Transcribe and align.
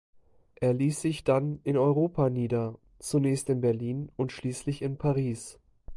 Er 0.55 0.73
ließ 0.73 0.99
sich 1.01 1.23
dann 1.23 1.59
in 1.63 1.77
Europa 1.77 2.31
nieder, 2.31 2.79
zunächst 2.97 3.51
in 3.51 3.61
Berlin 3.61 4.11
und 4.15 4.31
schließlich 4.31 4.81
in 4.81 4.97
Paris. 4.97 5.59